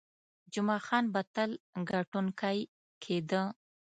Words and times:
جمعه 0.53 0.79
خان 0.85 1.05
به 1.13 1.21
تل 1.33 1.51
ګټونکی 1.89 2.59
کېده. 3.03 3.43